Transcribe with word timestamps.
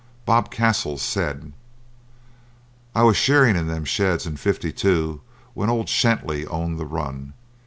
Bob 0.25 0.49
Castles 0.49 1.03
said: 1.03 1.53
"I 2.95 3.03
was 3.03 3.15
shearing 3.15 3.55
in 3.55 3.67
them 3.67 3.85
sheds 3.85 4.25
in 4.25 4.35
'52 4.35 5.21
when 5.53 5.69
old 5.69 5.89
Shenty 5.89 6.43
owned 6.47 6.79
the 6.79 6.87
run. 6.87 7.33